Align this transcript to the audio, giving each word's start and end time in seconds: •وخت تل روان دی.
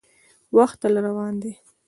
•وخت 0.57 0.77
تل 0.81 0.93
روان 1.07 1.33
دی. 1.41 1.51